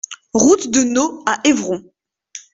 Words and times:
Route 0.33 0.71
de 0.71 0.81
Neau 0.81 1.21
à 1.27 1.39
Évron 1.43 1.83